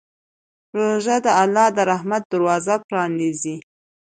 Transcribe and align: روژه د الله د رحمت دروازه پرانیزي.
روژه 0.77 1.17
د 1.25 1.27
الله 1.41 1.67
د 1.75 1.77
رحمت 1.91 2.23
دروازه 2.31 2.75
پرانیزي. 2.87 3.55